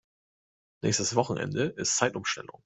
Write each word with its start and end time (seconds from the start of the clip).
Nächstes 0.81 1.13
Wochenende 1.15 1.65
ist 1.77 1.95
Zeitumstellung. 1.97 2.59